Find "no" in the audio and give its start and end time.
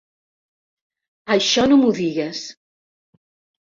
1.73-1.79